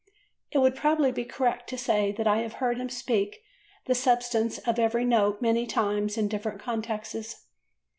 It 0.51 0.57
would 0.57 0.73
probably 0.75 1.11
be 1.11 1.25
correct 1.25 1.69
to 1.69 1.77
say 1.77 2.11
that 2.13 2.25
I 2.25 2.37
have 2.39 2.53
heard 2.53 2.77
him 2.79 2.89
speak 2.89 3.43
the 3.85 3.93
substance 3.93 4.57
of 4.57 4.79
every 4.79 5.05
note 5.05 5.43
many 5.43 5.67
times 5.67 6.17
in 6.17 6.27
different 6.27 6.59
contexts. 6.59 7.43